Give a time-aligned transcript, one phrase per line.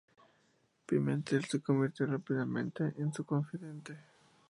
[0.87, 3.95] Pimentel se convirtió rápidamente en su confidente.